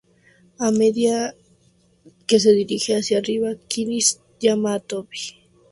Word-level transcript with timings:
A 0.67 0.69
medida 0.81 1.19
que 2.27 2.37
se 2.39 2.51
dirigen 2.55 2.97
hacia 2.97 3.19
arriba, 3.19 3.49
Kristi 3.69 4.19
llama 4.41 4.73
a 4.73 4.79
Toby. 4.79 5.19